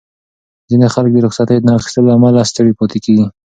[0.69, 3.27] ځینې خلک د رخصتۍ نه اخیستو له امله ستړي پاتې کېږي.